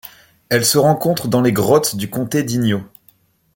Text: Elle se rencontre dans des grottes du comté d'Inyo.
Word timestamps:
Elle 0.49 0.65
se 0.65 0.79
rencontre 0.79 1.27
dans 1.27 1.43
des 1.43 1.53
grottes 1.53 1.95
du 1.95 2.09
comté 2.09 2.41
d'Inyo. 2.41 2.81